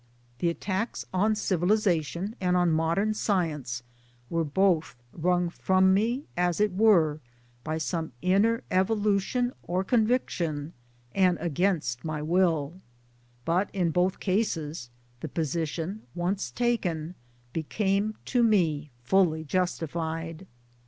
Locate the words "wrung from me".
5.13-6.23